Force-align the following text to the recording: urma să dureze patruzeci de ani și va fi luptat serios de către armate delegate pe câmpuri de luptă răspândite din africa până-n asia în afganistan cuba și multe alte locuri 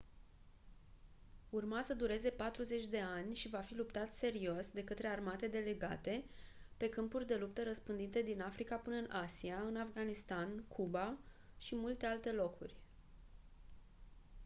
urma 1.49 1.81
să 1.81 1.93
dureze 1.93 2.29
patruzeci 2.29 2.85
de 2.85 2.99
ani 2.99 3.35
și 3.35 3.49
va 3.49 3.59
fi 3.59 3.75
luptat 3.75 4.11
serios 4.13 4.71
de 4.71 4.83
către 4.83 5.07
armate 5.07 5.47
delegate 5.47 6.23
pe 6.77 6.89
câmpuri 6.89 7.25
de 7.27 7.35
luptă 7.35 7.63
răspândite 7.63 8.21
din 8.21 8.41
africa 8.41 8.75
până-n 8.75 9.09
asia 9.11 9.61
în 9.67 9.75
afganistan 9.75 10.63
cuba 10.67 11.17
și 11.57 11.75
multe 11.75 12.05
alte 12.05 12.31
locuri 12.31 12.73